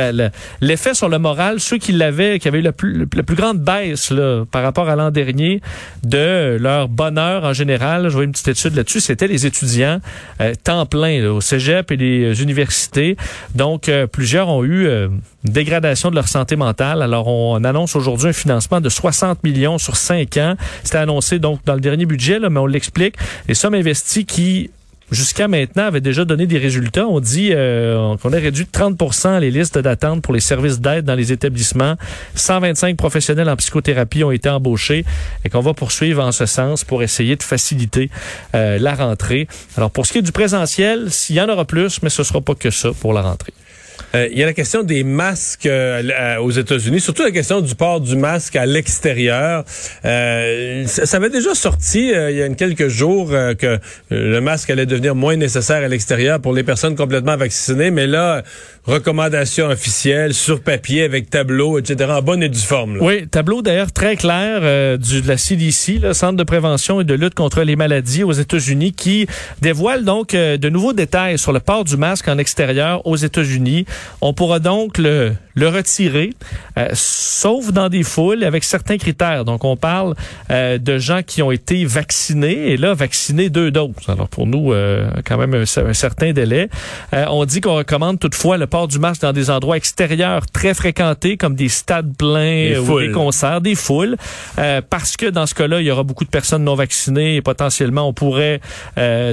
l'effet 0.61 0.93
sur 0.93 1.09
le 1.09 1.19
moral, 1.19 1.59
ceux 1.59 1.77
qui 1.77 1.91
l'avaient, 1.91 2.39
qui 2.39 2.47
avaient 2.47 2.59
eu 2.59 2.63
la 2.63 2.71
plus, 2.71 3.05
la 3.13 3.23
plus 3.23 3.35
grande 3.35 3.59
baisse 3.59 4.11
là, 4.11 4.45
par 4.49 4.63
rapport 4.63 4.87
à 4.87 4.95
l'an 4.95 5.11
dernier 5.11 5.59
de 6.03 6.57
leur 6.59 6.87
bonheur 6.87 7.43
en 7.43 7.53
général, 7.53 8.09
je 8.09 8.13
vois 8.13 8.23
une 8.23 8.31
petite 8.31 8.49
étude 8.49 8.75
là-dessus, 8.75 8.99
c'était 8.99 9.27
les 9.27 9.45
étudiants 9.45 9.99
euh, 10.41 10.53
temps 10.63 10.85
plein 10.85 11.25
au 11.29 11.41
cégep 11.41 11.91
et 11.91 11.97
les 11.97 12.23
euh, 12.23 12.43
universités. 12.43 13.17
Donc, 13.55 13.89
euh, 13.89 14.07
plusieurs 14.07 14.49
ont 14.49 14.63
eu 14.63 14.85
euh, 14.85 15.07
une 15.45 15.53
dégradation 15.53 16.09
de 16.09 16.15
leur 16.15 16.27
santé 16.27 16.55
mentale. 16.55 17.01
Alors, 17.01 17.27
on 17.27 17.63
annonce 17.63 17.95
aujourd'hui 17.95 18.29
un 18.29 18.33
financement 18.33 18.81
de 18.81 18.89
60 18.89 19.43
millions 19.43 19.77
sur 19.77 19.95
5 19.95 20.37
ans. 20.37 20.55
C'était 20.83 20.97
annoncé 20.97 21.39
donc 21.39 21.59
dans 21.65 21.75
le 21.75 21.81
dernier 21.81 22.05
budget, 22.05 22.39
mais 22.39 22.59
on 22.59 22.65
l'explique. 22.65 23.15
Les 23.47 23.53
sommes 23.53 23.73
investies 23.75 24.25
qui 24.25 24.69
jusqu'à 25.13 25.47
maintenant 25.47 25.85
avaient 25.85 26.01
déjà 26.01 26.25
donné 26.25 26.45
des 26.45 26.57
résultats. 26.57 27.07
On 27.07 27.19
dit 27.19 27.49
euh, 27.51 28.17
qu'on 28.17 28.33
a 28.33 28.37
réduit 28.37 28.65
de 28.65 28.69
30% 28.69 29.39
les 29.39 29.51
listes 29.51 29.77
d'attente 29.77 30.21
pour 30.21 30.33
les 30.33 30.39
services 30.39 30.79
d'aide 30.79 31.05
dans 31.05 31.15
les 31.15 31.31
établissements. 31.31 31.95
125 32.35 32.97
professionnels 32.97 33.49
en 33.49 33.55
psychothérapie 33.55 34.23
ont 34.23 34.31
été 34.31 34.49
embauchés 34.49 35.05
et 35.45 35.49
qu'on 35.49 35.61
va 35.61 35.73
poursuivre 35.73 36.23
en 36.23 36.31
ce 36.31 36.45
sens 36.45 36.83
pour 36.83 37.03
essayer 37.03 37.35
de 37.35 37.43
faciliter 37.43 38.09
euh, 38.55 38.77
la 38.79 38.95
rentrée. 38.95 39.47
Alors 39.77 39.91
pour 39.91 40.05
ce 40.05 40.13
qui 40.13 40.19
est 40.19 40.23
du 40.23 40.31
présentiel, 40.31 41.11
s'il 41.11 41.35
y 41.35 41.41
en 41.41 41.49
aura 41.49 41.65
plus, 41.65 42.01
mais 42.01 42.09
ce 42.09 42.23
sera 42.23 42.41
pas 42.41 42.55
que 42.55 42.69
ça 42.69 42.89
pour 42.99 43.13
la 43.13 43.21
rentrée. 43.21 43.53
Euh, 44.15 44.27
Il 44.31 44.37
y 44.37 44.43
a 44.43 44.45
la 44.45 44.53
question 44.53 44.83
des 44.83 45.03
masques 45.03 45.65
euh, 45.65 46.03
à- 46.15 46.41
aux 46.41 46.51
États-Unis, 46.51 46.99
surtout 46.99 47.23
la 47.23 47.31
question 47.31 47.61
du 47.61 47.73
port 47.73 47.99
du 47.99 48.15
masque 48.15 48.55
à 48.55 48.65
l'extérieur. 48.65 49.63
Euh, 50.05 50.85
ça, 50.85 51.17
avait 51.17 51.29
déjà 51.31 51.55
sorti 51.55 52.13
euh, 52.13 52.29
il 52.29 52.37
y 52.37 52.43
a 52.43 52.49
quelques 52.49 52.89
jours 52.89 53.29
euh, 53.33 53.55
que 53.55 53.65
euh, 53.65 53.79
le 54.09 54.39
masque 54.41 54.69
allait 54.69 54.85
devenir 54.85 55.15
moins 55.15 55.35
nécessaire 55.35 55.83
à 55.83 55.87
l'extérieur 55.87 56.39
pour 56.39 56.53
les 56.53 56.63
personnes 56.63 56.95
complètement 56.95 57.37
vaccinées, 57.37 57.89
mais 57.89 58.05
là, 58.05 58.43
recommandation 58.85 59.67
officielle 59.67 60.33
sur 60.33 60.61
papier 60.61 61.03
avec 61.03 61.29
tableau, 61.29 61.79
etc., 61.79 62.11
en 62.11 62.21
bonne 62.21 62.43
et 62.43 62.49
due 62.49 62.59
forme. 62.59 62.97
là. 62.97 63.03
Oui, 63.03 63.27
tableau 63.27 63.61
d'ailleurs 63.61 63.91
très 63.91 64.17
clair 64.17 64.59
euh, 64.61 64.97
du, 64.97 65.21
de 65.21 65.27
la 65.27 65.37
CDC, 65.37 65.99
le 66.01 66.13
Centre 66.13 66.35
de 66.35 66.43
prévention 66.43 66.99
et 66.99 67.03
de 67.03 67.13
lutte 67.13 67.33
contre 67.33 67.61
les 67.63 67.75
maladies 67.75 68.23
aux 68.23 68.33
États-Unis, 68.33 68.91
qui 68.91 69.27
dévoile 69.61 70.03
donc 70.03 70.33
euh, 70.33 70.57
de 70.57 70.69
nouveaux 70.69 70.93
détails 70.93 71.37
sur 71.37 71.53
le 71.53 71.59
port 71.59 71.85
du 71.85 71.95
masque 71.95 72.27
en 72.27 72.37
extérieur 72.37 73.05
aux 73.07 73.15
États-Unis. 73.15 73.85
On 74.21 74.33
pourra 74.33 74.59
donc 74.59 74.97
le, 74.97 75.33
le 75.55 75.67
retirer, 75.67 76.31
euh, 76.77 76.89
sauf 76.93 77.71
dans 77.71 77.89
des 77.89 78.03
foules 78.03 78.43
avec 78.43 78.63
certains 78.63 78.97
critères. 78.97 79.45
Donc, 79.45 79.63
on 79.63 79.77
parle 79.77 80.15
euh, 80.51 80.77
de 80.77 80.97
gens 80.97 81.21
qui 81.25 81.41
ont 81.41 81.51
été 81.51 81.85
vaccinés 81.85 82.71
et 82.71 82.77
là, 82.77 82.93
vaccinés 82.93 83.49
deux 83.49 83.71
doses. 83.71 83.91
Alors, 84.07 84.27
pour 84.27 84.47
nous, 84.47 84.73
euh, 84.73 85.09
quand 85.25 85.37
même 85.37 85.53
un, 85.53 85.63
un 85.63 85.93
certain 85.93 86.31
délai. 86.33 86.69
on 87.11 87.45
dit 87.45 87.61
qu'on 87.61 87.75
recommande 87.75 88.19
toutefois 88.19 88.57
le 88.57 88.67
port 88.67 88.87
du 88.87 88.99
masque 88.99 89.21
dans 89.21 89.33
des 89.33 89.49
endroits 89.49 89.77
extérieurs 89.77 90.45
très 90.47 90.73
fréquentés, 90.73 91.37
comme 91.37 91.55
des 91.55 91.69
stades 91.69 92.15
pleins 92.17 92.79
ou 92.79 92.99
des 92.99 93.11
concerts, 93.11 93.61
des 93.61 93.75
foules, 93.75 94.15
parce 94.89 95.17
que 95.17 95.27
dans 95.27 95.45
ce 95.45 95.53
cas-là, 95.55 95.81
il 95.81 95.85
y 95.85 95.91
aura 95.91 96.03
beaucoup 96.03 96.23
de 96.23 96.29
personnes 96.29 96.63
non 96.63 96.75
vaccinées 96.75 97.35
et 97.35 97.41
potentiellement, 97.41 98.07
on 98.07 98.13
pourrait 98.13 98.61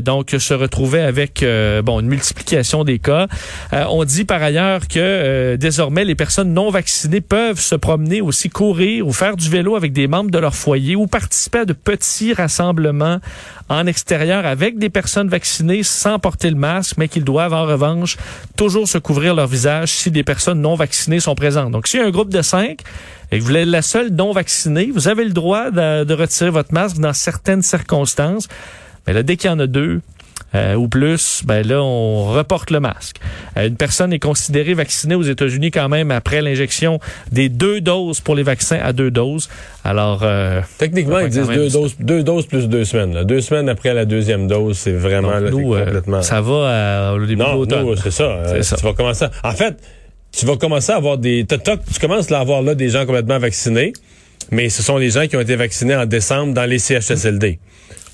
donc 0.02 0.34
se 0.38 0.54
retrouver 0.54 1.00
avec 1.00 1.44
bon 1.84 2.00
une 2.00 2.08
multiplication 2.08 2.84
des 2.84 2.98
cas. 2.98 3.26
on 3.72 4.04
dit 4.04 4.24
par 4.24 4.42
ailleurs 4.42 4.88
que 4.88 5.56
désormais, 5.56 6.04
les 6.10 6.16
personnes 6.16 6.52
non 6.52 6.70
vaccinées 6.70 7.20
peuvent 7.20 7.60
se 7.60 7.76
promener 7.76 8.20
aussi, 8.20 8.50
courir 8.50 9.06
ou 9.06 9.12
faire 9.12 9.36
du 9.36 9.48
vélo 9.48 9.76
avec 9.76 9.92
des 9.92 10.08
membres 10.08 10.32
de 10.32 10.38
leur 10.38 10.56
foyer 10.56 10.96
ou 10.96 11.06
participer 11.06 11.60
à 11.60 11.64
de 11.64 11.72
petits 11.72 12.32
rassemblements 12.32 13.20
en 13.68 13.86
extérieur 13.86 14.44
avec 14.44 14.76
des 14.76 14.90
personnes 14.90 15.28
vaccinées 15.28 15.84
sans 15.84 16.18
porter 16.18 16.50
le 16.50 16.56
masque, 16.56 16.96
mais 16.98 17.06
qu'ils 17.06 17.22
doivent 17.22 17.52
en 17.52 17.64
revanche 17.64 18.16
toujours 18.56 18.88
se 18.88 18.98
couvrir 18.98 19.36
leur 19.36 19.46
visage 19.46 19.90
si 19.90 20.10
des 20.10 20.24
personnes 20.24 20.60
non 20.60 20.74
vaccinées 20.74 21.20
sont 21.20 21.36
présentes. 21.36 21.70
Donc, 21.70 21.86
s'il 21.86 22.00
y 22.00 22.02
a 22.02 22.06
un 22.06 22.10
groupe 22.10 22.30
de 22.30 22.42
cinq, 22.42 22.80
et 23.30 23.38
que 23.38 23.44
vous 23.44 23.54
êtes 23.54 23.68
la 23.68 23.82
seule 23.82 24.10
non 24.10 24.32
vaccinée, 24.32 24.90
vous 24.92 25.06
avez 25.06 25.22
le 25.22 25.30
droit 25.30 25.70
de, 25.70 26.02
de 26.02 26.14
retirer 26.14 26.50
votre 26.50 26.74
masque 26.74 26.98
dans 26.98 27.12
certaines 27.12 27.62
circonstances. 27.62 28.48
Mais 29.06 29.12
là, 29.12 29.22
dès 29.22 29.36
qu'il 29.36 29.48
y 29.48 29.52
en 29.52 29.60
a 29.60 29.68
deux, 29.68 30.00
euh, 30.54 30.74
ou 30.74 30.88
plus, 30.88 31.42
ben 31.44 31.66
là, 31.66 31.82
on 31.82 32.24
reporte 32.24 32.70
le 32.70 32.80
masque. 32.80 33.16
Euh, 33.56 33.68
une 33.68 33.76
personne 33.76 34.12
est 34.12 34.18
considérée 34.18 34.74
vaccinée 34.74 35.14
aux 35.14 35.22
États-Unis 35.22 35.70
quand 35.70 35.88
même 35.88 36.10
après 36.10 36.42
l'injection 36.42 36.98
des 37.30 37.48
deux 37.48 37.80
doses 37.80 38.20
pour 38.20 38.34
les 38.34 38.42
vaccins 38.42 38.80
à 38.82 38.92
deux 38.92 39.10
doses. 39.10 39.48
Alors, 39.84 40.20
euh, 40.22 40.60
techniquement, 40.78 41.20
ils 41.20 41.28
disent 41.28 41.46
deux 41.48 41.70
doses, 41.70 41.96
deux 42.00 42.22
doses 42.22 42.46
plus 42.46 42.68
deux 42.68 42.84
semaines. 42.84 43.22
Deux 43.24 43.40
semaines 43.40 43.68
après 43.68 43.94
la 43.94 44.04
deuxième 44.04 44.48
dose, 44.48 44.76
c'est 44.76 44.92
vraiment 44.92 45.38
là, 45.38 45.50
complètement. 45.50 46.22
ça 46.22 46.40
va 46.40 47.14
au 47.14 47.26
début 47.26 47.40
non, 47.40 47.64
nous, 47.64 47.96
c'est 47.96 48.10
ça. 48.10 48.62
ça. 48.62 48.76
Tu 48.76 48.84
vas 48.84 48.92
commencer. 48.92 49.26
En 49.44 49.52
fait, 49.52 49.76
tu 50.32 50.46
vas 50.46 50.56
commencer 50.56 50.92
à 50.92 50.96
avoir 50.96 51.18
des. 51.18 51.46
Tu 51.46 52.00
commences 52.00 52.30
à 52.32 52.40
avoir 52.40 52.62
là 52.62 52.74
des 52.74 52.88
gens 52.88 53.06
complètement 53.06 53.38
vaccinés, 53.38 53.92
mais 54.50 54.68
ce 54.68 54.82
sont 54.82 54.98
des 54.98 55.10
gens 55.10 55.26
qui 55.26 55.36
ont 55.36 55.40
été 55.40 55.56
vaccinés 55.56 55.96
en 55.96 56.06
décembre 56.06 56.54
dans 56.54 56.66
les 56.68 56.78
CHSLD. 56.78 57.58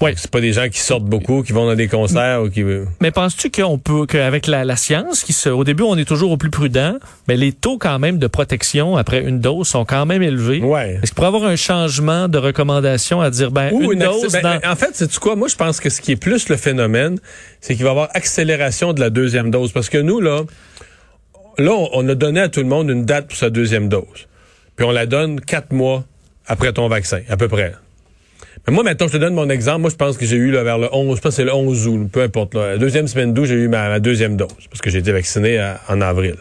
Oui. 0.01 0.13
C'est 0.17 0.31
pas 0.31 0.41
des 0.41 0.53
gens 0.53 0.69
qui 0.69 0.81
sortent 0.81 1.05
beaucoup, 1.05 1.43
qui 1.43 1.53
vont 1.53 1.67
dans 1.67 1.75
des 1.75 1.89
concerts 1.89 2.43
ou 2.43 2.51
qui. 2.51 2.65
Mais 3.01 3.11
penses-tu 3.11 3.51
qu'on 3.51 3.79
peut, 3.79 4.07
qu'avec 4.07 4.47
la, 4.47 4.65
la, 4.65 4.77
science, 4.77 5.23
qui 5.23 5.33
se, 5.33 5.49
au 5.49 5.65
début, 5.65 5.85
on 5.85 5.97
est 5.97 6.05
toujours 6.05 6.31
au 6.31 6.37
plus 6.37 6.51
prudent, 6.51 6.97
mais 7.29 7.37
les 7.37 7.53
taux 7.53 7.79
quand 7.79 7.99
même 7.99 8.19
de 8.19 8.27
protection 8.27 8.97
après 8.97 9.23
une 9.23 9.41
dose 9.41 9.69
sont 9.69 9.85
quand 9.85 10.07
même 10.07 10.23
élevés. 10.23 10.61
Ouais. 10.61 10.95
Est-ce 10.95 11.07
qu'il 11.07 11.15
pourrait 11.15 11.29
avoir 11.29 11.45
un 11.45 11.57
changement 11.57 12.29
de 12.29 12.39
recommandation 12.39 13.21
à 13.21 13.31
dire, 13.31 13.51
ben, 13.51 13.71
une, 13.71 13.99
dose 13.99 14.33
ben, 14.43 14.61
En 14.67 14.77
fait, 14.77 14.91
c'est 14.93 15.19
quoi? 15.19 15.37
Moi, 15.37 15.49
je 15.49 15.57
pense 15.57 15.81
que 15.81 15.91
ce 15.91 16.01
qui 16.01 16.13
est 16.13 16.17
plus 16.17 16.49
le 16.49 16.57
phénomène, 16.57 17.19
c'est 17.61 17.75
qu'il 17.75 17.85
va 17.85 17.91
y 17.91 17.93
avoir 17.93 18.11
accélération 18.15 18.93
de 18.93 19.01
la 19.01 19.11
deuxième 19.11 19.51
dose. 19.51 19.73
Parce 19.73 19.89
que 19.89 19.99
nous, 19.99 20.21
là, 20.21 20.43
là, 21.59 21.73
on 21.93 22.09
a 22.09 22.15
donné 22.15 22.41
à 22.41 22.49
tout 22.49 22.61
le 22.61 22.67
monde 22.67 22.91
une 22.91 23.05
date 23.05 23.29
pour 23.29 23.37
sa 23.37 23.51
deuxième 23.51 23.89
dose. 23.89 24.27
Puis 24.77 24.85
on 24.85 24.91
la 24.91 25.07
donne 25.07 25.41
quatre 25.41 25.73
mois 25.73 26.05
après 26.47 26.73
ton 26.73 26.89
vaccin, 26.89 27.21
à 27.29 27.37
peu 27.37 27.49
près. 27.49 27.75
Mais 28.67 28.75
moi, 28.75 28.83
maintenant, 28.83 29.07
je 29.07 29.13
te 29.13 29.19
donne 29.19 29.35
mon 29.35 29.49
exemple. 29.49 29.83
Moi, 29.83 29.91
je 29.91 29.97
pense 29.97 30.17
que 30.17 30.27
j'ai 30.27 30.37
eu 30.37 30.51
là, 30.51 30.63
vers 30.65 30.79
le 30.79 30.89
11, 30.93 31.17
je 31.17 31.23
pense 31.23 31.31
que 31.31 31.37
c'est 31.37 31.45
le 31.45 31.55
11 31.55 31.87
août, 31.87 32.09
peu 32.11 32.23
importe. 32.23 32.55
la 32.55 32.79
deuxième 32.79 33.07
semaine 33.09 33.33
d'août, 33.33 33.45
j'ai 33.45 33.55
eu 33.55 33.69
ma, 33.69 34.01
deuxième 34.01 34.37
dose, 34.37 34.49
parce 34.71 34.81
que 34.81 34.91
j'ai 34.91 34.99
été 34.99 35.13
vacciné 35.13 35.75
en 35.89 36.01
avril. 36.01 36.37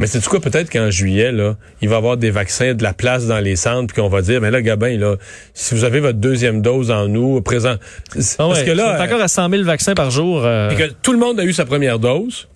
Mais 0.00 0.06
c'est 0.06 0.24
quoi? 0.24 0.40
Peut-être 0.40 0.70
qu'en 0.70 0.90
juillet, 0.90 1.30
là, 1.30 1.56
il 1.82 1.90
va 1.90 1.96
y 1.96 1.98
avoir 1.98 2.16
des 2.16 2.30
vaccins, 2.30 2.72
de 2.72 2.82
la 2.82 2.94
place 2.94 3.26
dans 3.26 3.38
les 3.38 3.54
centres, 3.54 3.92
puis 3.92 4.02
qu'on 4.02 4.08
va 4.08 4.22
dire, 4.22 4.40
mais 4.40 4.50
là, 4.50 4.62
Gabin, 4.62 4.96
là, 4.96 5.16
si 5.52 5.74
vous 5.74 5.84
avez 5.84 6.00
votre 6.00 6.18
deuxième 6.18 6.62
dose 6.62 6.90
en 6.90 7.06
nous, 7.06 7.42
présent. 7.42 7.74
Ah 8.16 8.18
parce 8.38 8.62
que 8.62 8.70
là. 8.70 8.98
encore 9.02 9.20
à 9.20 9.28
100 9.28 9.50
000 9.50 9.62
vaccins 9.64 9.92
par 9.92 10.10
jour. 10.10 10.42
Euh... 10.44 10.70
Et 10.70 10.76
que 10.76 10.90
tout 11.02 11.12
le 11.12 11.18
monde 11.18 11.38
a 11.38 11.44
eu 11.44 11.52
sa 11.52 11.66
première 11.66 11.98
dose. 11.98 12.48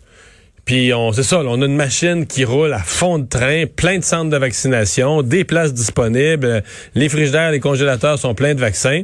Puis 0.64 0.94
on, 0.94 1.12
c'est 1.12 1.23
ça, 1.23 1.40
on 1.40 1.61
a 1.61 1.66
une 1.66 1.76
machine 1.76 2.26
qui 2.26 2.44
roule 2.44 2.73
à 2.73 2.78
fond 2.78 3.18
de 3.18 3.26
train, 3.26 3.64
plein 3.66 3.99
de 3.99 4.04
centres 4.04 4.30
de 4.30 4.37
vaccination, 4.37 5.23
des 5.23 5.44
places 5.44 5.75
disponibles, 5.75 6.62
les 6.94 7.09
frigidaires, 7.09 7.50
les 7.50 7.61
congélateurs 7.61 8.18
sont 8.18 8.35
pleins 8.35 8.54
de 8.54 8.61
vaccins. 8.61 9.02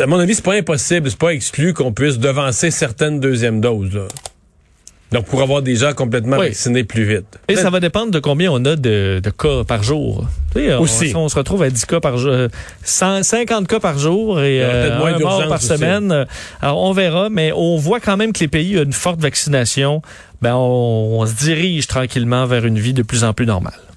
À 0.00 0.06
mon 0.06 0.18
avis, 0.18 0.34
c'est 0.34 0.44
pas 0.44 0.54
impossible, 0.54 1.08
c'est 1.08 1.18
pas 1.18 1.32
exclu 1.32 1.72
qu'on 1.72 1.92
puisse 1.92 2.18
devancer 2.18 2.72
certaines 2.72 3.20
deuxièmes 3.20 3.60
doses. 3.60 4.08
Donc, 5.12 5.26
pour 5.26 5.42
avoir 5.42 5.62
des 5.62 5.76
gens 5.76 5.92
complètement 5.92 6.36
vaccinés 6.36 6.84
plus 6.84 7.04
vite. 7.04 7.38
Et 7.48 7.56
ça 7.56 7.70
va 7.70 7.80
dépendre 7.80 8.12
de 8.12 8.20
combien 8.20 8.50
on 8.52 8.64
a 8.64 8.76
de, 8.76 9.20
cas 9.38 9.64
par 9.64 9.82
jour. 9.82 10.26
Aussi. 10.78 11.12
On, 11.14 11.28
se 11.28 11.36
retrouve 11.36 11.62
à 11.62 11.70
10 11.70 11.86
cas 11.86 12.00
par 12.00 12.16
jour, 12.18 12.34
150 12.82 13.68
cas 13.68 13.80
par 13.80 13.98
jour 13.98 14.40
et 14.40 14.62
euh, 14.62 14.98
moins 14.98 15.14
un 15.14 15.18
mort 15.18 15.48
par 15.48 15.62
semaine. 15.62 16.26
Alors, 16.60 16.82
on 16.82 16.92
verra, 16.92 17.28
mais 17.30 17.52
on 17.54 17.76
voit 17.76 18.00
quand 18.00 18.16
même 18.16 18.32
que 18.32 18.40
les 18.40 18.48
pays 18.48 18.78
ont 18.78 18.82
une 18.82 18.92
forte 18.92 19.20
vaccination. 19.20 20.02
Ben, 20.42 20.54
on 20.54 21.24
se 21.26 21.34
dirige 21.34 21.86
tranquillement 21.86 22.46
vers 22.46 22.64
une 22.64 22.78
vie 22.78 22.94
de 22.94 23.02
plus 23.02 23.24
en 23.24 23.32
plus 23.32 23.46
normale. 23.46 23.89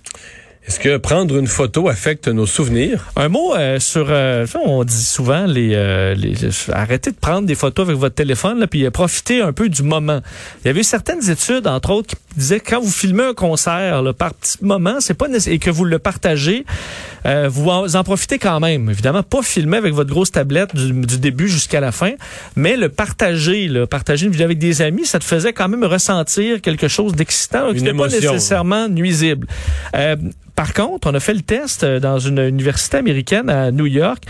Est-ce 0.66 0.80
que 0.80 0.96
prendre 0.96 1.38
une 1.38 1.48
photo 1.48 1.90
affecte 1.90 2.30
nos 2.30 2.46
souvenirs? 2.46 3.12
Un 3.18 3.28
mot 3.28 3.54
euh, 3.54 3.82
sur, 3.82 4.08
euh, 4.10 4.46
on 4.64 4.86
dit 4.86 5.04
souvent, 5.04 5.46
les, 5.46 5.72
euh, 5.74 6.16
arrêtez 6.72 7.12
de 7.12 7.18
prendre 7.18 7.46
des 7.46 7.56
photos 7.56 7.86
avec 7.88 8.00
votre 8.00 8.16
téléphone, 8.16 8.60
là, 8.60 8.68
puis 8.68 8.90
profitez 8.90 9.42
un 9.42 9.52
peu 9.52 9.68
du 9.68 9.84
moment. 9.84 10.22
Il 10.64 10.68
y 10.68 10.70
avait 10.70 10.84
certaines 10.84 11.30
études, 11.30 11.68
entre 11.68 11.90
autres, 11.90 12.08
qui 12.08 12.16
disaient 12.38 12.60
que 12.60 12.72
quand 12.72 12.82
vous 12.82 12.92
filmez 12.92 13.24
un 13.24 13.34
concert 13.34 14.02
là, 14.02 14.14
par 14.14 14.34
petit 14.34 14.58
moment, 14.62 14.96
c'est 15.00 15.14
pas 15.14 15.28
et 15.48 15.60
que 15.60 15.70
vous 15.70 15.86
le 15.86 16.00
partagez, 16.00 16.66
vous 17.26 17.70
en 17.70 18.04
profitez 18.04 18.38
quand 18.38 18.60
même. 18.60 18.90
Évidemment, 18.90 19.24
pas 19.24 19.42
filmer 19.42 19.78
avec 19.78 19.94
votre 19.94 20.10
grosse 20.10 20.32
tablette 20.32 20.76
du, 20.76 20.92
du 20.94 21.18
début 21.18 21.48
jusqu'à 21.48 21.80
la 21.80 21.92
fin, 21.92 22.12
mais 22.56 22.76
le 22.76 22.90
partager, 22.90 23.68
là, 23.68 23.88
partager 23.88 24.26
une 24.26 24.32
vidéo 24.32 24.46
avec 24.46 24.60
des 24.60 24.82
amis, 24.82 25.06
ça 25.06 25.20
te 25.20 25.24
faisait 25.24 25.54
quand 25.54 25.70
même 25.70 25.84
ressentir 25.84 26.62
quelque 26.62 26.88
chose 26.88 27.14
d'excitant, 27.14 27.74
qui 27.74 27.82
n'était 27.82 27.98
pas 27.98 28.08
nécessairement 28.08 28.90
nuisible. 28.90 29.48
Par 30.56 30.74
contre, 30.74 31.10
on 31.10 31.16
a 31.16 31.20
fait 31.20 31.34
le 31.34 31.42
test 31.42 31.84
euh, 31.84 32.00
dans 32.00 32.20
une 32.20 32.40
université 32.40 32.98
américaine 32.98 33.50
à 33.50 33.72
New 33.72 33.88
York 33.88 34.24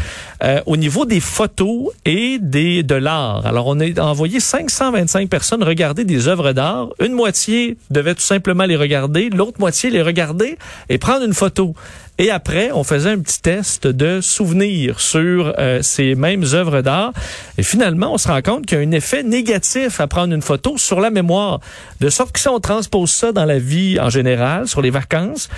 euh, 0.44 0.62
au 0.66 0.78
niveau 0.78 1.06
des 1.06 1.20
photos 1.20 1.90
et 2.06 2.40
des 2.40 2.82
de 2.84 2.96
l'art. 2.96 3.46
Alors, 3.46 3.68
on 3.68 3.80
a 3.80 4.02
envoyé 4.02 4.40
525 4.40 5.30
personnes 5.30 5.64
regarder 5.64 6.06
des 6.06 6.30
œuvres 6.30 6.54
d'art. 6.54 6.90
Une 7.02 7.12
moitié 7.12 7.78
devait 7.94 8.16
tout 8.16 8.22
simplement 8.22 8.66
les 8.66 8.76
regarder, 8.76 9.30
l'autre 9.30 9.60
moitié 9.60 9.90
les 9.90 10.02
regarder 10.02 10.58
et 10.90 10.98
prendre 10.98 11.24
une 11.24 11.34
photo. 11.34 11.74
Et 12.20 12.30
après, 12.30 12.72
on 12.72 12.84
faisait 12.84 13.10
un 13.10 13.20
petit 13.20 13.42
test 13.42 13.88
de 13.88 14.22
souvenirs 14.22 15.00
sur 15.00 15.56
euh, 15.58 15.80
ces 15.82 16.14
mêmes 16.14 16.44
œuvres 16.54 16.82
d'art. 16.82 17.12
Et 17.58 17.64
finalement, 17.64 18.14
on 18.14 18.18
se 18.20 18.28
rend 18.28 18.42
compte 18.44 18.68
qu'il 18.68 18.78
y 18.78 18.82
a 18.82 18.84
un 18.84 18.92
effet 18.92 19.24
négatif 19.24 20.00
à 20.00 20.06
prendre 20.06 20.34
une 20.34 20.44
photo 20.44 20.78
sur 20.78 21.00
la 21.00 21.10
mémoire. 21.10 21.60
De 22.02 22.10
sorte 22.10 22.34
que 22.34 22.40
si 22.40 22.48
on 22.50 22.60
transpose 22.60 23.10
ça 23.10 23.32
dans 23.32 23.46
la 23.46 23.58
vie 23.58 24.00
en 24.00 24.12
général, 24.12 24.68
sur 24.68 24.82
les 24.82 24.92
vacances, 24.92 25.50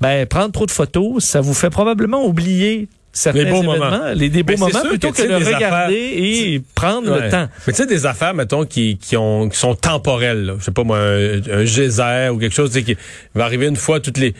ben, 0.00 0.24
prendre 0.26 0.52
trop 0.52 0.66
de 0.66 0.70
photos, 0.70 1.24
ça 1.24 1.40
vous 1.40 1.54
fait 1.54 1.70
probablement 1.70 2.24
oublier 2.24 2.88
certains 3.14 3.44
les 3.44 3.50
beaux 3.50 3.62
moments. 3.62 4.12
les 4.14 4.28
des 4.28 4.42
beaux 4.42 4.58
moments 4.58 4.82
plutôt 4.82 5.12
que, 5.12 5.22
de 5.22 5.54
regarder 5.54 5.94
et 5.94 6.62
prendre 6.74 7.10
le 7.10 7.30
temps. 7.30 7.48
Mais 7.66 7.72
tu 7.72 7.78
sais 7.78 7.86
des 7.86 8.04
affaires 8.04 8.34
mettons 8.34 8.66
qui 8.66 8.98
qui 8.98 9.16
ont 9.16 9.48
qui 9.48 9.58
sont 9.58 9.74
temporelles, 9.74 10.44
là. 10.44 10.54
je 10.58 10.64
sais 10.64 10.72
pas 10.72 10.84
moi 10.84 10.98
un, 10.98 11.40
un 11.50 11.64
geyser 11.64 12.28
ou 12.30 12.38
quelque 12.38 12.54
chose 12.54 12.72
qui 12.72 12.96
va 13.34 13.44
arriver 13.44 13.66
une 13.66 13.76
fois 13.76 14.00
toutes 14.00 14.18
les 14.18 14.34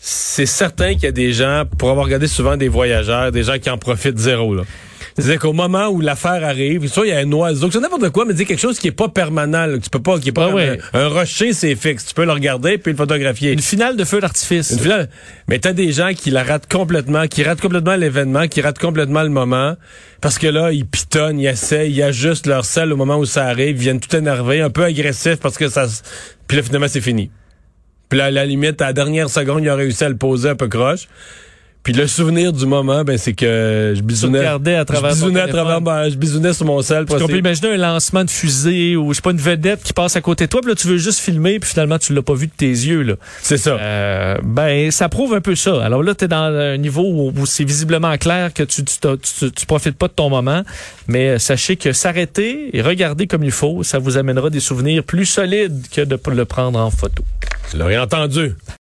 c'est 0.00 0.46
certain 0.46 0.94
qu'il 0.94 1.04
y 1.04 1.06
a 1.06 1.12
des 1.12 1.32
gens, 1.32 1.64
pour 1.76 1.90
avoir 1.90 2.06
regardé 2.06 2.28
souvent 2.28 2.56
des 2.56 2.68
voyageurs, 2.68 3.32
des 3.32 3.42
gens 3.42 3.58
qui 3.58 3.68
en 3.68 3.78
profitent 3.78 4.18
zéro. 4.18 4.54
Là. 4.54 4.62
C'est-à-dire 5.16 5.38
qu'au 5.38 5.52
moment 5.52 5.88
où 5.88 6.00
l'affaire 6.00 6.44
arrive, 6.44 6.86
soit 6.88 7.06
il 7.06 7.10
y 7.10 7.12
a 7.12 7.18
un 7.18 7.32
oiseau, 7.32 7.70
c'est 7.70 7.80
n'importe 7.80 8.10
quoi, 8.10 8.24
mais 8.24 8.34
c'est 8.36 8.44
quelque 8.44 8.60
chose 8.60 8.78
qui 8.78 8.88
est 8.88 8.92
pas 8.92 9.08
permanent. 9.08 9.66
Tu 9.78 9.90
peux 9.90 10.00
pas, 10.00 10.18
qui 10.18 10.30
est 10.30 10.32
pas 10.32 10.50
un, 10.92 11.08
rocher, 11.08 11.52
c'est 11.52 11.74
fixe. 11.74 12.06
Tu 12.06 12.14
peux 12.14 12.24
le 12.24 12.32
regarder 12.32 12.78
puis 12.78 12.92
le 12.92 12.98
photographier. 12.98 13.52
Une 13.52 13.60
finale 13.60 13.96
de 13.96 14.04
feu 14.04 14.20
d'artifice. 14.20 14.70
Une 14.70 14.78
finale. 14.78 15.08
Mais 15.48 15.58
t'as 15.58 15.72
des 15.72 15.92
gens 15.92 16.12
qui 16.14 16.30
la 16.30 16.42
ratent 16.42 16.70
complètement, 16.70 17.26
qui 17.26 17.42
ratent 17.42 17.60
complètement 17.60 17.96
l'événement, 17.96 18.48
qui 18.48 18.60
ratent 18.60 18.78
complètement 18.78 19.22
le 19.22 19.30
moment, 19.30 19.76
parce 20.20 20.38
que 20.38 20.46
là 20.46 20.72
ils 20.72 20.86
pitonnent, 20.86 21.40
ils 21.40 21.46
essaient, 21.46 21.90
ils 21.90 22.02
ajustent 22.02 22.46
leur 22.46 22.64
sel 22.64 22.92
au 22.92 22.96
moment 22.96 23.18
où 23.18 23.24
ça 23.24 23.46
arrive, 23.46 23.76
ils 23.76 23.82
viennent 23.82 24.00
tout 24.00 24.14
énervés, 24.16 24.60
un 24.60 24.70
peu 24.70 24.84
agressifs 24.84 25.40
parce 25.40 25.56
que 25.56 25.68
ça, 25.68 25.86
puis 26.46 26.56
là 26.56 26.62
finalement 26.62 26.88
c'est 26.88 27.00
fini. 27.00 27.30
Puis 28.08 28.18
là, 28.18 28.26
à 28.26 28.30
la 28.30 28.46
limite, 28.46 28.80
à 28.80 28.86
la 28.86 28.92
dernière 28.92 29.28
seconde, 29.28 29.62
il 29.62 29.68
a 29.68 29.74
réussi 29.74 30.04
à 30.04 30.08
le 30.08 30.16
poser 30.16 30.48
un 30.48 30.56
peu 30.56 30.68
croche. 30.68 31.08
Puis 31.88 31.96
le 31.98 32.06
souvenir 32.06 32.52
du 32.52 32.66
moment, 32.66 33.02
ben 33.02 33.16
c'est 33.16 33.32
que 33.32 33.94
je 33.96 34.02
bisounais. 34.02 34.40
regardais 34.40 34.74
à 34.74 34.84
travers 34.84 35.10
je 35.12 35.14
bisounais 35.14 35.40
à 35.40 35.48
travers, 35.48 35.80
ben, 35.80 36.10
je 36.10 36.16
bisounais 36.16 36.52
sur 36.52 36.66
mon 36.66 36.82
sel. 36.82 37.06
pour 37.06 37.14
Parce 37.14 37.22
qu'on 37.22 37.28
peut 37.28 37.32
essayer- 37.38 37.38
imaginer 37.40 37.68
un 37.82 37.92
lancement 37.92 38.24
de 38.24 38.30
fusée 38.30 38.94
ou 38.94 39.10
je 39.12 39.16
sais 39.16 39.22
pas 39.22 39.30
une 39.30 39.38
vedette 39.38 39.82
qui 39.82 39.94
passe 39.94 40.14
à 40.14 40.20
côté 40.20 40.44
de 40.44 40.50
toi, 40.50 40.60
puis 40.60 40.68
là 40.68 40.74
tu 40.76 40.86
veux 40.86 40.98
juste 40.98 41.18
filmer, 41.20 41.58
puis 41.58 41.70
finalement 41.70 41.98
tu 41.98 42.12
l'as 42.12 42.20
pas 42.20 42.34
vu 42.34 42.46
de 42.48 42.52
tes 42.54 42.66
yeux 42.68 43.00
là. 43.02 43.14
C'est 43.40 43.56
ça. 43.56 43.78
Euh, 43.78 44.36
ben 44.44 44.90
ça 44.90 45.08
prouve 45.08 45.32
un 45.32 45.40
peu 45.40 45.54
ça. 45.54 45.82
Alors 45.82 46.02
là 46.02 46.14
tu 46.14 46.26
es 46.26 46.28
dans 46.28 46.36
un 46.52 46.76
niveau 46.76 47.04
où, 47.04 47.32
où 47.34 47.46
c'est 47.46 47.64
visiblement 47.64 48.18
clair 48.18 48.52
que 48.52 48.64
tu 48.64 48.84
tu, 48.84 48.96
tu 49.38 49.50
tu 49.50 49.66
profites 49.66 49.96
pas 49.96 50.08
de 50.08 50.12
ton 50.12 50.28
moment, 50.28 50.64
mais 51.06 51.28
euh, 51.30 51.38
sachez 51.38 51.76
que 51.76 51.92
s'arrêter 51.92 52.76
et 52.76 52.82
regarder 52.82 53.26
comme 53.26 53.44
il 53.44 53.50
faut, 53.50 53.82
ça 53.82 53.98
vous 53.98 54.18
amènera 54.18 54.50
des 54.50 54.60
souvenirs 54.60 55.04
plus 55.04 55.24
solides 55.24 55.86
que 55.90 56.02
de 56.02 56.18
le 56.30 56.44
prendre 56.44 56.78
en 56.78 56.90
photo. 56.90 57.24
Tu 57.70 57.78
l'aurais 57.78 57.96
entendu. 57.98 58.54